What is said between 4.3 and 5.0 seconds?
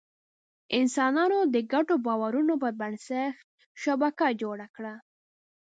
جوړه کړه.